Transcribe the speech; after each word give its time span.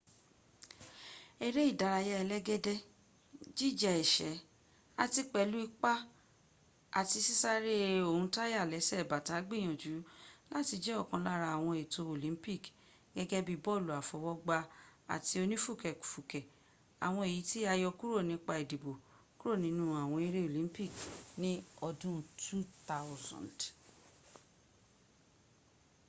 eré́ 1.45 1.65
ìdárayà 1.71 2.15
ẹlẹ́gẹ́dẹ́ 2.23 2.77
jíja 3.57 3.91
ẹ̀sẹ́ 4.03 4.33
àti 5.03 5.21
pẹ̀lú 5.33 5.57
ìpá 5.67 5.93
àti 6.99 7.17
sisare 7.27 7.73
ohun 8.09 8.27
táyà 8.35 8.61
lẹ́sẹ̀ 8.73 9.07
bàtà 9.11 9.35
gbìyànjú 9.47 9.93
láti 10.51 10.75
jẹ́ 10.83 10.99
òkan 11.01 11.21
lára 11.27 11.47
́àwọǹ 11.55 11.71
ètò 11.83 12.01
olympicgẹ́gẹ́ 12.15 13.45
bi 13.47 13.55
bọlu 13.65 13.89
àfọwọ́gbá 13.99 14.57
ati 15.13 15.33
onì 15.43 15.55
fùkẹ̀fùkẹ̀,́ 15.63 16.49
àwọǹ 17.05 17.21
èyí 17.29 17.41
tí 17.49 17.59
a 17.71 17.73
yọkúrò 17.83 18.19
nípa 18.29 18.53
ìdìbò 18.63 18.91
kúrò 19.39 19.55
nínú 19.65 19.83
àwọn 20.01 20.19
eré 20.27 20.39
olympici 20.49 21.07
ní 21.41 21.51
ọdún 21.87 22.17
200 22.89 23.65